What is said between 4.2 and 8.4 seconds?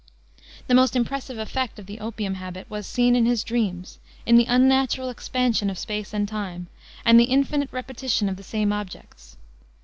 in the unnatural expansion of space and time, and the infinite repetition of